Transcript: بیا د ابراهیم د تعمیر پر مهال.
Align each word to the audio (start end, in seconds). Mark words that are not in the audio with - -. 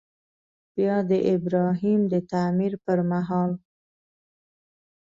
بیا 0.75 0.95
د 1.09 1.11
ابراهیم 1.33 2.01
د 2.11 2.13
تعمیر 2.31 2.73
پر 2.85 2.97
مهال. 3.09 3.51